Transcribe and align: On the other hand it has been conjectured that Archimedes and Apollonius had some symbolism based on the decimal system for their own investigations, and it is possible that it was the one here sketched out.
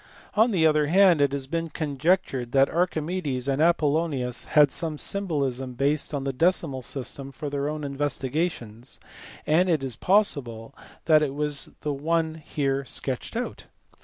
On 0.33 0.49
the 0.49 0.65
other 0.65 0.87
hand 0.87 1.21
it 1.21 1.31
has 1.31 1.45
been 1.45 1.69
conjectured 1.69 2.53
that 2.53 2.71
Archimedes 2.71 3.47
and 3.47 3.61
Apollonius 3.61 4.45
had 4.45 4.71
some 4.71 4.97
symbolism 4.97 5.75
based 5.75 6.11
on 6.11 6.23
the 6.23 6.33
decimal 6.33 6.81
system 6.81 7.31
for 7.31 7.51
their 7.51 7.69
own 7.69 7.83
investigations, 7.83 8.99
and 9.45 9.69
it 9.69 9.83
is 9.83 9.95
possible 9.95 10.73
that 11.05 11.21
it 11.21 11.35
was 11.35 11.69
the 11.81 11.93
one 11.93 12.33
here 12.43 12.83
sketched 12.83 13.35
out. 13.37 13.65